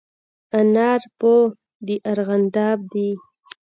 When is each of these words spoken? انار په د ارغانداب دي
انار 0.59 1.01
په 1.19 1.31
د 1.85 1.87
ارغانداب 2.11 2.79
دي 2.93 3.09